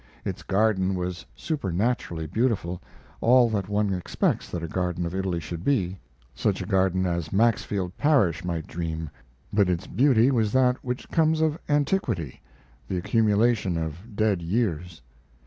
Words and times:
Its 0.25 0.41
garden 0.41 0.95
was 0.95 1.27
supernaturally 1.35 2.25
beautiful, 2.25 2.81
all 3.21 3.51
that 3.51 3.69
one 3.69 3.93
expects 3.93 4.49
that 4.49 4.63
a 4.63 4.67
garden 4.67 5.05
of 5.05 5.13
Italy 5.13 5.39
should 5.39 5.63
be 5.63 5.99
such 6.33 6.59
a 6.59 6.65
garden 6.65 7.05
as 7.05 7.31
Maxfield 7.31 7.95
Parrish 7.97 8.43
might 8.43 8.65
dream; 8.65 9.11
but 9.53 9.69
its 9.69 9.85
beauty 9.85 10.31
was 10.31 10.51
that 10.53 10.83
which 10.83 11.07
comes 11.11 11.39
of 11.39 11.59
antiquity 11.69 12.41
the 12.87 12.97
accumulation 12.97 13.77
of 13.77 14.15
dead 14.15 14.41
years. 14.41 15.03